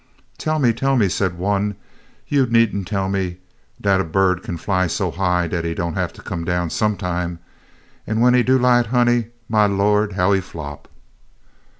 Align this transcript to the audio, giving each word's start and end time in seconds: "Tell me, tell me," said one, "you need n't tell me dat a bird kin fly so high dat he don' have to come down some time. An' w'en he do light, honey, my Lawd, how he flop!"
"Tell 0.39 0.57
me, 0.57 0.73
tell 0.73 0.95
me," 0.95 1.09
said 1.09 1.37
one, 1.37 1.75
"you 2.27 2.47
need 2.47 2.73
n't 2.75 2.87
tell 2.87 3.07
me 3.07 3.37
dat 3.79 4.01
a 4.01 4.03
bird 4.03 4.41
kin 4.41 4.57
fly 4.57 4.87
so 4.87 5.11
high 5.11 5.47
dat 5.47 5.63
he 5.63 5.75
don' 5.75 5.93
have 5.93 6.11
to 6.13 6.23
come 6.23 6.43
down 6.43 6.71
some 6.71 6.97
time. 6.97 7.37
An' 8.07 8.15
w'en 8.15 8.33
he 8.33 8.41
do 8.41 8.57
light, 8.57 8.87
honey, 8.87 9.27
my 9.47 9.67
Lawd, 9.67 10.13
how 10.13 10.33
he 10.33 10.41
flop!" 10.41 10.87